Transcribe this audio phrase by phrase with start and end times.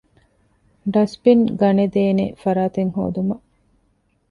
[0.93, 3.45] ޑަސްބިން ގަނެދޭނެ ފަރާތެއް ހޯދުމަށް